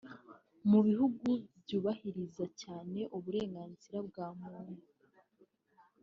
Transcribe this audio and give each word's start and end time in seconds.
Mu 0.69 0.79
bihugu 0.87 1.27
byubahiriza 1.63 2.45
cyane 2.61 2.99
uburenganzira 3.17 3.97
bwa 4.07 4.27
muntu 4.41 4.73